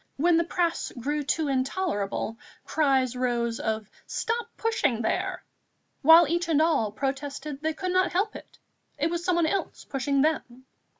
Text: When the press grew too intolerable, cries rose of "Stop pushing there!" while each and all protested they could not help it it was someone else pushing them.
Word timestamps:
When 0.17 0.35
the 0.37 0.43
press 0.43 0.91
grew 0.99 1.21
too 1.21 1.47
intolerable, 1.47 2.39
cries 2.65 3.15
rose 3.15 3.59
of 3.59 3.87
"Stop 4.07 4.47
pushing 4.57 5.03
there!" 5.03 5.43
while 6.01 6.27
each 6.27 6.49
and 6.49 6.59
all 6.59 6.91
protested 6.91 7.61
they 7.61 7.73
could 7.75 7.91
not 7.91 8.11
help 8.11 8.35
it 8.35 8.57
it 8.97 9.11
was 9.11 9.23
someone 9.23 9.45
else 9.45 9.85
pushing 9.85 10.23
them. 10.23 10.65